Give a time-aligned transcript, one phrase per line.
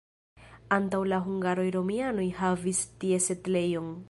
[0.77, 3.99] Antaŭ la hungaroj romianoj havis tie setlejon.